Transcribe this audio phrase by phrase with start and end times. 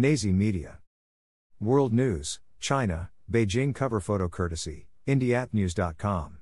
[0.00, 0.78] Nazi Media.
[1.60, 6.38] World News, China, Beijing cover photo courtesy, IndiaTnews.com.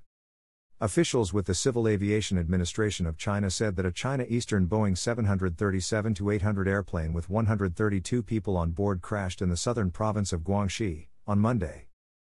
[0.80, 6.14] Officials with the Civil Aviation Administration of China said that a China Eastern Boeing 737
[6.30, 11.40] 800 airplane with 132 people on board crashed in the southern province of Guangxi on
[11.40, 11.88] Monday.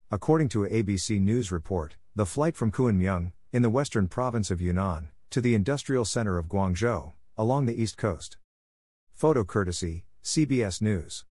[0.09, 4.62] According to a ABC News report, the flight from Kunming, in the western province of
[4.62, 8.38] Yunnan, to the industrial center of Guangzhou, along the east coast.
[9.12, 11.25] Photo courtesy, CBS News.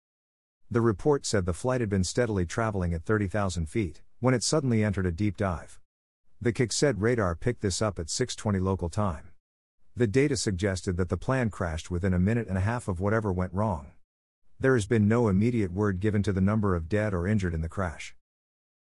[0.71, 4.83] The report said the flight had been steadily traveling at 30,000 feet, when it suddenly
[4.83, 5.79] entered a deep dive.
[6.41, 9.29] The KIC said radar picked this up at 6:20 local time.
[9.95, 13.31] The data suggested that the plan crashed within a minute and a half of whatever
[13.31, 13.91] went wrong.
[14.59, 17.61] There has been no immediate word given to the number of dead or injured in
[17.61, 18.15] the crash.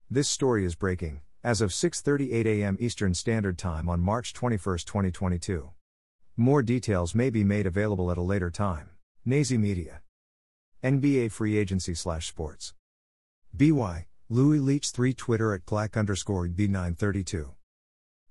[0.09, 2.77] This story is breaking as of 6:38 a.m.
[2.79, 5.71] Eastern Standard Time on March 21, 2022.
[6.37, 8.90] More details may be made available at a later time.
[9.23, 10.01] Nazi Media.
[10.83, 12.73] NBA free agency slash sports.
[13.53, 17.51] BY, Louis Leach 3 Twitter at Clack underscore B932.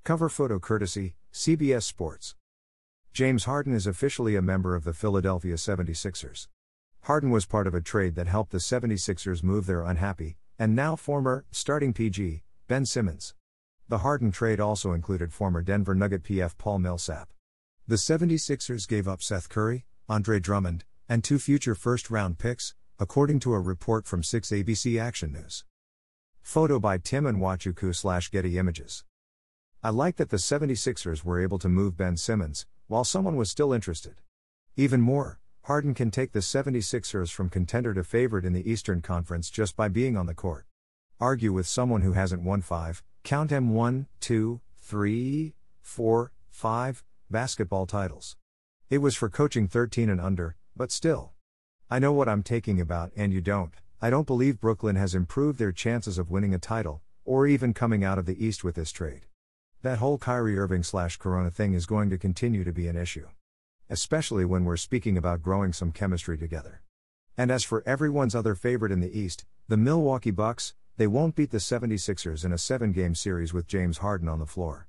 [0.03, 2.35] Cover photo courtesy, CBS Sports.
[3.13, 6.49] James Harden is officially a member of the Philadelphia 76ers.
[7.03, 10.97] Harden was part of a trade that helped the 76ers move their unhappy, and now
[10.97, 13.37] former, starting PG, Ben Simmons.
[13.89, 17.33] The Harden trade also included former Denver Nugget PF Paul Millsap.
[17.87, 23.39] The 76ers gave up Seth Curry, Andre Drummond, and two future first round picks, according
[23.39, 25.65] to a report from 6 ABC Action News.
[26.43, 29.05] Photo by Tim Nwachukwu slash Getty Images.
[29.85, 33.73] I like that the 76ers were able to move Ben Simmons, while someone was still
[33.73, 34.21] interested.
[34.75, 39.49] Even more, Harden can take the 76ers from contender to favorite in the Eastern Conference
[39.49, 40.67] just by being on the court.
[41.21, 47.87] Argue with someone who hasn't won five, count them one, two, three, four, five, basketball
[47.87, 48.37] titles.
[48.91, 51.31] It was for coaching 13 and under, but still.
[51.89, 53.73] I know what I'm taking about, and you don't.
[54.03, 58.03] I don't believe Brooklyn has improved their chances of winning a title, or even coming
[58.03, 59.27] out of the East with this trade.
[59.83, 63.29] That whole Kyrie Irving slash Corona thing is going to continue to be an issue.
[63.89, 66.83] Especially when we're speaking about growing some chemistry together.
[67.39, 71.53] And as for everyone's other favorite in the East, the Milwaukee Bucks, they won't beat
[71.53, 74.89] the 76ers in a seven game series with James Harden on the floor.